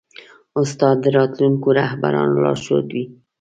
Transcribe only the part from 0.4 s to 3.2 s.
استاد د راتلونکو رهبرانو لارښود وي.